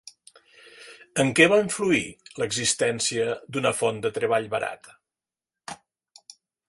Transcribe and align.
En 1.23 1.27
què 1.39 1.45
va 1.51 1.59
influir 1.65 2.01
l'existència 2.43 3.27
d'una 3.53 3.75
font 3.83 4.01
de 4.07 4.13
treball 4.17 4.49
barata? 4.55 5.79